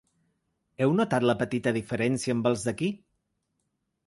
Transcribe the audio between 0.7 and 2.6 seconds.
Heu notat la petita diferència amb